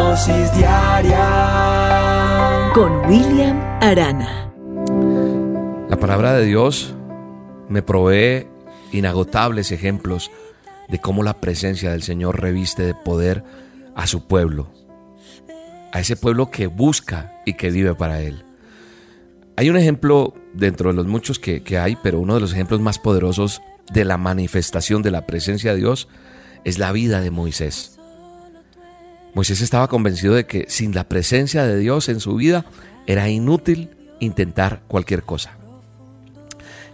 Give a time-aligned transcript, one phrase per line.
[0.00, 1.26] dosis diaria
[2.72, 4.50] con William Arana.
[5.90, 6.94] La palabra de Dios
[7.68, 8.46] me provee
[8.92, 10.30] inagotables ejemplos
[10.88, 13.44] de cómo la presencia del Señor reviste de poder
[13.94, 14.70] a su pueblo,
[15.92, 18.46] a ese pueblo que busca y que vive para Él.
[19.56, 22.98] Hay un ejemplo dentro de los muchos que, hay, pero uno de los ejemplos más
[22.98, 23.60] poderosos
[23.92, 26.08] de la manifestación de la presencia de Dios
[26.64, 27.99] es la vida de Moisés.
[29.34, 32.64] Moisés estaba convencido de que sin la presencia de Dios en su vida
[33.06, 35.56] era inútil intentar cualquier cosa.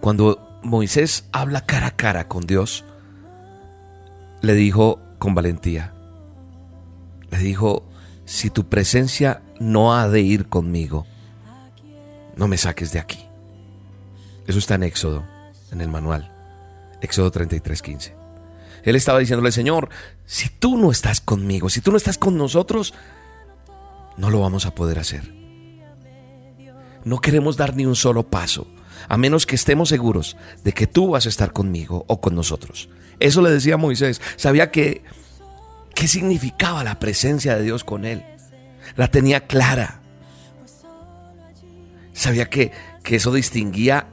[0.00, 2.84] Cuando Moisés habla cara a cara con Dios,
[4.42, 5.92] le dijo con valentía,
[7.30, 7.88] le dijo,
[8.24, 11.06] si tu presencia no ha de ir conmigo,
[12.36, 13.26] no me saques de aquí.
[14.46, 15.24] Eso está en Éxodo,
[15.70, 16.32] en el manual,
[17.02, 18.19] Éxodo 33:15.
[18.82, 19.88] Él estaba diciéndole, Señor,
[20.26, 22.94] si tú no estás conmigo, si tú no estás con nosotros,
[24.16, 25.32] no lo vamos a poder hacer.
[27.04, 28.66] No queremos dar ni un solo paso,
[29.08, 32.88] a menos que estemos seguros de que tú vas a estar conmigo o con nosotros.
[33.18, 34.20] Eso le decía Moisés.
[34.36, 35.02] Sabía que
[35.94, 38.24] qué significaba la presencia de Dios con él.
[38.96, 40.00] La tenía clara.
[42.12, 44.08] Sabía que, que eso distinguía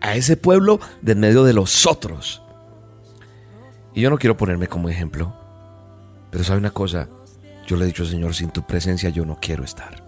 [0.00, 2.43] a ese pueblo de medio de los otros.
[3.94, 5.32] Y yo no quiero ponerme como ejemplo,
[6.30, 7.08] pero sabe una cosa,
[7.66, 10.02] yo le he dicho, Señor, sin tu presencia yo no quiero estar.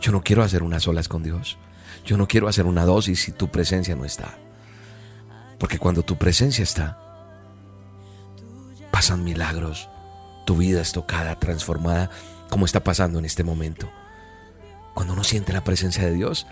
[0.00, 1.56] Yo no quiero hacer una solas con Dios.
[2.04, 4.38] Yo no quiero hacer una dosis si tu presencia no está.
[5.58, 6.98] Porque cuando tu presencia está,
[8.90, 9.88] pasan milagros.
[10.46, 12.10] Tu vida es tocada, transformada,
[12.48, 13.90] como está pasando en este momento.
[14.94, 16.46] Cuando uno siente la presencia de Dios,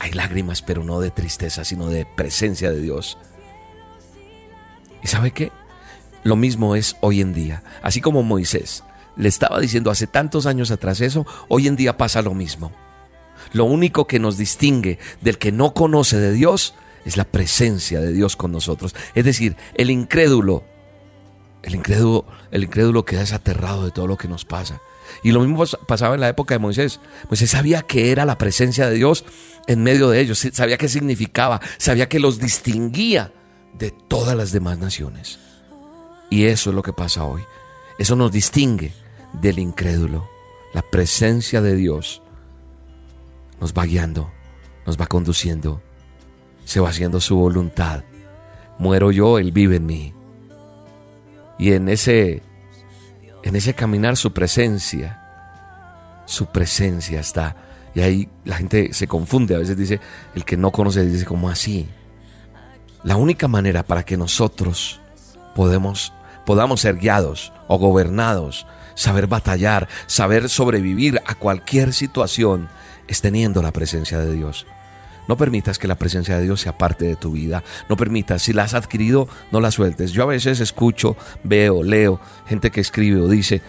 [0.00, 3.16] hay lágrimas, pero no de tristeza, sino de presencia de Dios.
[5.02, 5.52] ¿Y sabe qué?
[6.22, 7.62] Lo mismo es hoy en día.
[7.82, 8.84] Así como Moisés
[9.16, 12.72] le estaba diciendo hace tantos años atrás eso, hoy en día pasa lo mismo.
[13.52, 16.74] Lo único que nos distingue del que no conoce de Dios
[17.04, 18.94] es la presencia de Dios con nosotros.
[19.14, 20.64] Es decir, el incrédulo
[21.62, 24.80] el incrédulo, el incrédulo queda desaterrado de todo lo que nos pasa.
[25.22, 27.00] Y lo mismo pasaba en la época de Moisés.
[27.28, 29.24] Moisés sabía que era la presencia de Dios
[29.66, 33.32] en medio de ellos, sabía qué significaba, sabía que los distinguía
[33.74, 35.38] de todas las demás naciones.
[36.30, 37.42] Y eso es lo que pasa hoy.
[37.98, 38.92] Eso nos distingue
[39.32, 40.28] del incrédulo.
[40.72, 42.22] La presencia de Dios
[43.60, 44.30] nos va guiando,
[44.86, 45.82] nos va conduciendo,
[46.64, 48.04] se va haciendo su voluntad.
[48.78, 50.14] Muero yo, Él vive en mí
[51.60, 52.42] y en ese,
[53.42, 55.20] en ese caminar su presencia,
[56.24, 57.54] su presencia está.
[57.94, 60.00] Y ahí la gente se confunde, a veces dice,
[60.34, 61.86] el que no conoce dice, ¿cómo así?
[63.02, 65.00] La única manera para que nosotros
[65.54, 66.12] podamos
[66.80, 72.68] ser guiados o gobernados, saber batallar, saber sobrevivir a cualquier situación,
[73.08, 74.66] es teniendo la presencia de Dios.
[75.28, 77.62] No permitas que la presencia de Dios sea parte de tu vida.
[77.88, 80.12] No permitas, si la has adquirido, no la sueltes.
[80.12, 83.62] Yo a veces escucho, veo, leo gente que escribe o dice,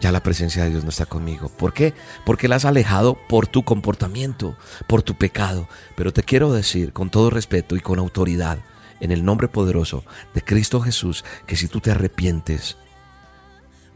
[0.00, 1.48] ya la presencia de Dios no está conmigo.
[1.48, 1.94] ¿Por qué?
[2.24, 4.56] Porque la has alejado por tu comportamiento,
[4.86, 5.68] por tu pecado.
[5.96, 8.58] Pero te quiero decir con todo respeto y con autoridad,
[9.00, 12.76] en el nombre poderoso de Cristo Jesús, que si tú te arrepientes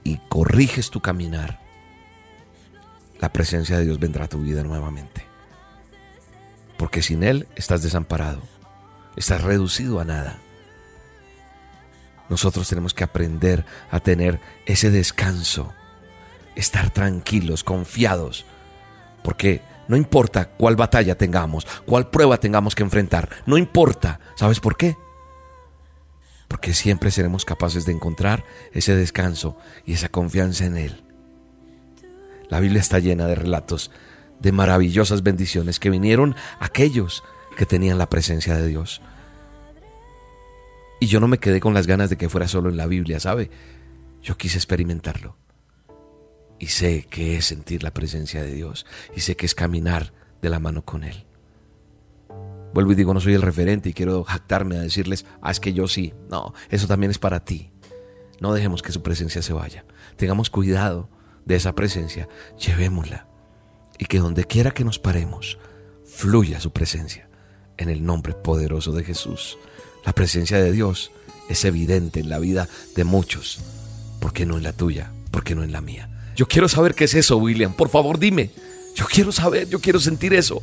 [0.03, 1.61] y corriges tu caminar,
[3.21, 5.35] la presencia de Dios vendrá a tu vida nuevamente
[6.77, 8.43] porque sin Él estás desamparado,
[9.17, 10.39] estás reducido a nada.
[12.29, 15.73] Nosotros tenemos que aprender a tener ese descanso,
[16.55, 18.45] estar tranquilos, confiados,
[19.23, 24.77] porque no importa cuál batalla tengamos, cuál prueba tengamos que enfrentar, no importa, ¿sabes por
[24.77, 24.97] qué?
[26.49, 31.03] Porque siempre seremos capaces de encontrar ese descanso y esa confianza en Él.
[32.49, 33.91] La Biblia está llena de relatos
[34.41, 37.25] de maravillosas bendiciones que vinieron aquellos
[37.57, 39.01] que tenían la presencia de Dios.
[41.01, 43.21] Y yo no me quedé con las ganas de que fuera solo en la Biblia,
[43.21, 43.51] ¿sabe?
[44.23, 45.37] Yo quise experimentarlo.
[46.59, 48.87] Y sé que es sentir la presencia de Dios.
[49.15, 51.27] Y sé que es caminar de la mano con Él.
[52.75, 55.73] Vuelvo y digo, no soy el referente y quiero jactarme a decirles, ah, es que
[55.73, 56.13] yo sí.
[56.29, 57.71] No, eso también es para ti.
[58.41, 59.85] No dejemos que su presencia se vaya.
[60.17, 61.09] Tengamos cuidado
[61.45, 62.29] de esa presencia.
[62.59, 63.29] Llevémosla.
[63.99, 65.59] Y que donde quiera que nos paremos,
[66.05, 67.29] fluya su presencia.
[67.77, 69.57] En el nombre poderoso de Jesús.
[70.05, 71.13] La presencia de Dios
[71.49, 73.61] es evidente en la vida de muchos.
[74.21, 75.13] ¿Por qué no en la tuya?
[75.31, 76.14] ¿Por qué no en la mía?
[76.37, 77.73] Yo quiero saber qué es eso, William.
[77.73, 78.51] Por favor, dime.
[78.95, 80.63] Yo quiero saber, yo quiero sentir eso.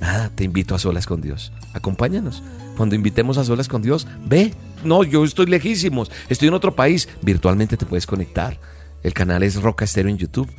[0.00, 1.52] Nada, te invito a solas con Dios.
[1.72, 2.42] Acompáñanos.
[2.76, 4.52] Cuando invitemos a solas con Dios, ve.
[4.84, 6.10] No, yo estoy lejísimos.
[6.28, 7.08] Estoy en otro país.
[7.22, 8.58] Virtualmente te puedes conectar.
[9.02, 10.50] El canal es Roca Estero en YouTube.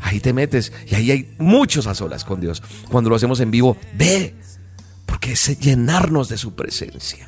[0.00, 2.62] Ahí te metes y ahí hay muchos a solas con Dios.
[2.90, 4.34] Cuando lo hacemos en vivo, ve.
[5.06, 7.26] Porque es llenarnos de su presencia.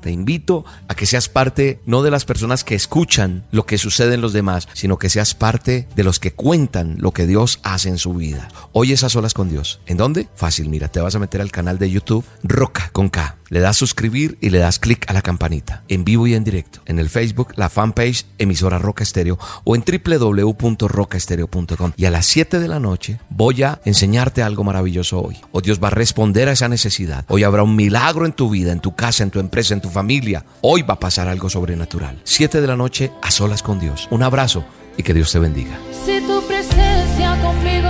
[0.00, 4.14] Te invito a que seas parte no de las personas que escuchan lo que sucede
[4.14, 7.88] en los demás, sino que seas parte de los que cuentan lo que Dios hace
[7.88, 8.48] en su vida.
[8.72, 9.80] Hoy esas solas con Dios.
[9.86, 10.28] ¿En dónde?
[10.34, 13.37] Fácil, mira, te vas a meter al canal de YouTube Roca con K.
[13.48, 15.82] Le das suscribir y le das clic a la campanita.
[15.88, 16.80] En vivo y en directo.
[16.86, 21.92] En el Facebook, la fanpage emisora Roca Estéreo o en www.rocaestereo.com.
[21.96, 25.38] Y a las 7 de la noche voy a enseñarte algo maravilloso hoy.
[25.52, 27.24] O Dios va a responder a esa necesidad.
[27.28, 29.88] Hoy habrá un milagro en tu vida, en tu casa, en tu empresa, en tu
[29.88, 30.44] familia.
[30.60, 32.20] Hoy va a pasar algo sobrenatural.
[32.24, 34.08] 7 de la noche a solas con Dios.
[34.10, 34.64] Un abrazo
[34.96, 35.78] y que Dios te bendiga.
[36.04, 37.87] Si tu presencia conmigo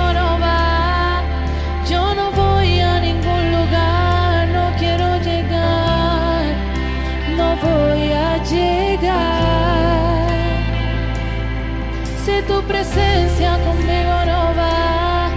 [12.49, 15.31] tu presencia conmigo no va,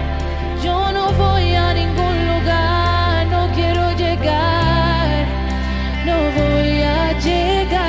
[0.63, 5.25] yo no voy a ningún lugar, no quiero llegar,
[6.05, 7.81] no voy a llegar.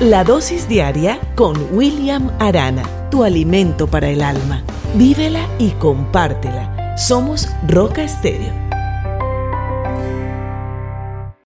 [0.00, 4.62] La dosis diaria con William Arana, tu alimento para el alma.
[4.94, 6.96] Vívela y compártela.
[6.96, 8.65] Somos Roca Estéreo